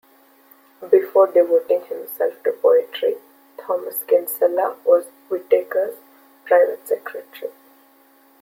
Before 0.89 1.27
devoting 1.27 1.81
himself 1.83 2.41
to 2.41 2.51
poetry, 2.53 3.17
Thomas 3.59 4.01
Kinsella 4.03 4.75
was 4.83 5.05
Whitaker's 5.29 5.97
private 6.43 6.87
secretary. 6.87 7.51